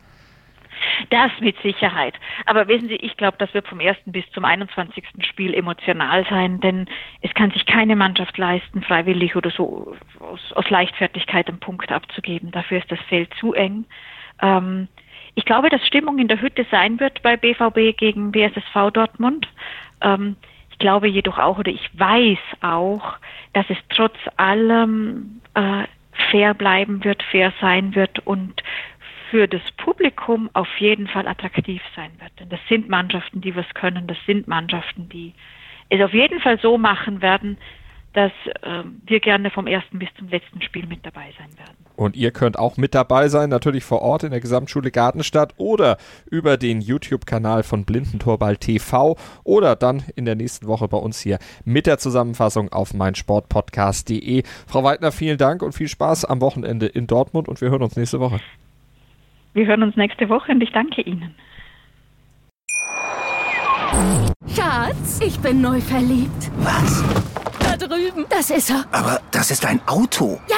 Das 1.09 1.31
mit 1.39 1.59
Sicherheit. 1.61 2.13
Aber 2.45 2.67
wissen 2.67 2.87
Sie, 2.87 2.95
ich 2.95 3.17
glaube, 3.17 3.37
das 3.37 3.53
wird 3.53 3.67
vom 3.67 3.79
ersten 3.79 4.11
bis 4.11 4.29
zum 4.31 4.45
21. 4.45 5.03
Spiel 5.21 5.53
emotional 5.53 6.25
sein, 6.29 6.59
denn 6.59 6.87
es 7.21 7.33
kann 7.33 7.51
sich 7.51 7.65
keine 7.65 7.95
Mannschaft 7.95 8.37
leisten, 8.37 8.81
freiwillig 8.81 9.35
oder 9.35 9.49
so 9.49 9.95
aus, 10.19 10.53
aus 10.53 10.69
Leichtfertigkeit 10.69 11.47
einen 11.47 11.59
Punkt 11.59 11.91
abzugeben. 11.91 12.51
Dafür 12.51 12.79
ist 12.79 12.91
das 12.91 12.99
Feld 13.09 13.33
zu 13.39 13.53
eng. 13.53 13.85
Ähm, 14.41 14.87
ich 15.35 15.45
glaube, 15.45 15.69
dass 15.69 15.85
Stimmung 15.85 16.17
in 16.17 16.27
der 16.27 16.41
Hütte 16.41 16.65
sein 16.71 16.99
wird 16.99 17.21
bei 17.21 17.37
BVB 17.37 17.95
gegen 17.97 18.31
BSSV 18.31 18.91
Dortmund. 18.91 19.47
Ähm, 20.01 20.35
ich 20.71 20.79
glaube 20.79 21.07
jedoch 21.07 21.37
auch 21.37 21.59
oder 21.59 21.71
ich 21.71 21.89
weiß 21.93 22.39
auch, 22.61 23.17
dass 23.53 23.65
es 23.69 23.77
trotz 23.89 24.15
allem 24.37 25.41
äh, 25.53 25.83
fair 26.31 26.53
bleiben 26.53 27.03
wird, 27.03 27.23
fair 27.23 27.53
sein 27.61 27.95
wird 27.95 28.19
und 28.25 28.61
für 29.29 29.47
das 29.47 29.61
Publikum 29.77 30.49
auf 30.53 30.67
jeden 30.79 31.07
Fall 31.07 31.27
attraktiv 31.27 31.81
sein 31.95 32.11
wird. 32.19 32.31
Denn 32.39 32.49
das 32.49 32.59
sind 32.69 32.89
Mannschaften, 32.89 33.41
die 33.41 33.55
was 33.55 33.65
können, 33.73 34.07
das 34.07 34.17
sind 34.25 34.47
Mannschaften, 34.47 35.09
die 35.09 35.33
es 35.89 36.01
auf 36.01 36.13
jeden 36.13 36.39
Fall 36.39 36.59
so 36.59 36.77
machen 36.77 37.21
werden, 37.21 37.57
dass 38.13 38.31
äh, 38.63 38.83
wir 39.05 39.19
gerne 39.19 39.51
vom 39.51 39.67
ersten 39.67 39.99
bis 39.99 40.09
zum 40.17 40.27
letzten 40.29 40.61
Spiel 40.63 40.87
mit 40.87 41.05
dabei 41.05 41.31
sein 41.37 41.55
werden. 41.57 41.75
Und 41.95 42.15
ihr 42.15 42.31
könnt 42.31 42.57
auch 42.57 42.75
mit 42.75 42.95
dabei 42.95 43.27
sein, 43.27 43.49
natürlich 43.49 43.83
vor 43.83 44.01
Ort 44.01 44.23
in 44.23 44.31
der 44.31 44.39
Gesamtschule 44.39 44.89
Gartenstadt 44.89 45.53
oder 45.57 45.97
über 46.29 46.57
den 46.57 46.81
YouTube-Kanal 46.81 47.61
von 47.61 47.85
Blindentorball 47.85 48.57
TV 48.57 49.17
oder 49.43 49.75
dann 49.75 50.03
in 50.15 50.25
der 50.25 50.35
nächsten 50.35 50.67
Woche 50.67 50.87
bei 50.87 50.97
uns 50.97 51.19
hier 51.19 51.37
mit 51.63 51.85
der 51.85 51.99
Zusammenfassung 51.99 52.71
auf 52.71 52.93
meinsportpodcast.de. 52.93 54.43
Frau 54.65 54.83
Weidner, 54.83 55.11
vielen 55.11 55.37
Dank 55.37 55.61
und 55.61 55.73
viel 55.73 55.87
Spaß 55.87 56.25
am 56.25 56.41
Wochenende 56.41 56.87
in 56.87 57.05
Dortmund 57.05 57.47
und 57.47 57.61
wir 57.61 57.69
hören 57.69 57.83
uns 57.83 57.95
nächste 57.97 58.19
Woche. 58.19 58.39
Wir 59.57 59.65
hören 59.65 59.81
uns 59.81 59.95
nächste 59.95 60.29
Woche 60.29 60.51
und 60.51 60.61
ich 60.61 60.71
danke 60.71 61.01
Ihnen. 61.01 61.33
Schatz, 64.55 65.19
ich 65.19 65.39
bin 65.39 65.61
neu 65.61 65.81
verliebt. 65.81 66.51
Was? 66.59 67.03
Da 67.59 67.75
drüben. 67.75 68.27
Das 68.29 68.51
ist 68.51 68.69
er. 68.69 68.85
Aber 68.91 69.19
das 69.31 69.49
ist 69.49 69.65
ein 69.65 69.81
Auto. 69.87 70.39
Ja, 70.47 70.57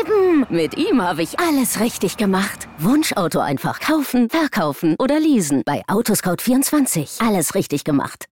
eben. 0.00 0.46
Mit 0.48 0.78
ihm 0.78 1.02
habe 1.02 1.22
ich 1.22 1.38
alles 1.38 1.78
richtig 1.78 2.16
gemacht. 2.16 2.66
Wunschauto 2.78 3.38
einfach 3.40 3.80
kaufen, 3.80 4.30
verkaufen 4.30 4.96
oder 4.98 5.20
leasen. 5.20 5.60
Bei 5.66 5.82
Autoscout24. 5.86 7.22
Alles 7.22 7.54
richtig 7.54 7.84
gemacht. 7.84 8.24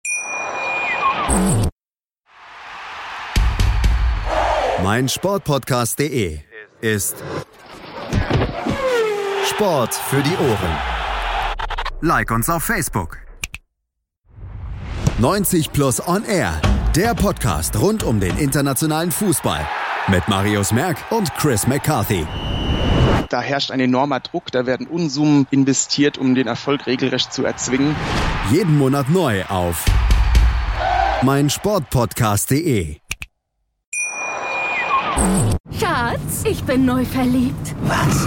Mein 4.82 5.10
Sportpodcast.de 5.10 6.38
ist 6.80 7.22
Sport 9.46 9.94
für 9.94 10.22
die 10.22 10.36
Ohren. 10.36 10.76
Like 12.00 12.30
uns 12.32 12.50
auf 12.50 12.64
Facebook. 12.64 13.18
90 15.18 15.72
Plus 15.72 16.06
On 16.06 16.24
Air, 16.24 16.60
der 16.94 17.14
Podcast 17.14 17.78
rund 17.80 18.02
um 18.02 18.18
den 18.18 18.36
internationalen 18.38 19.12
Fußball. 19.12 19.66
Mit 20.08 20.26
Marius 20.28 20.72
Merck 20.72 20.98
und 21.10 21.32
Chris 21.36 21.66
McCarthy. 21.66 22.26
Da 23.28 23.40
herrscht 23.40 23.70
ein 23.70 23.80
enormer 23.80 24.20
Druck, 24.20 24.50
da 24.52 24.66
werden 24.66 24.86
Unsummen 24.86 25.46
investiert, 25.50 26.18
um 26.18 26.34
den 26.34 26.48
Erfolg 26.48 26.86
regelrecht 26.86 27.32
zu 27.32 27.44
erzwingen. 27.44 27.94
Jeden 28.50 28.76
Monat 28.76 29.08
neu 29.10 29.44
auf 29.44 29.84
meinsportpodcast.de. 31.22 32.96
Schatz, 35.78 36.44
ich 36.44 36.62
bin 36.64 36.84
neu 36.84 37.04
verliebt. 37.04 37.74
Was? 37.82 38.26